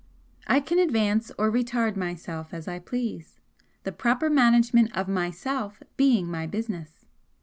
[0.47, 3.39] I can advance or retard myself as I please
[3.83, 7.05] the proper management of Myself being my business.